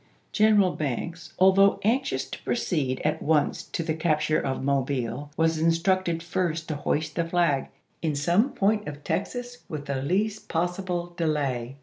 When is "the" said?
3.83-3.93, 7.17-7.23, 9.85-9.93